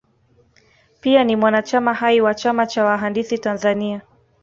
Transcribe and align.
Pia 1.01 1.23
ni 1.23 1.35
mwanachama 1.35 1.93
hai 1.93 2.21
wa 2.21 2.35
chama 2.35 2.65
cha 2.67 2.83
wahandisi 2.85 3.37
Tanzania 3.37 4.01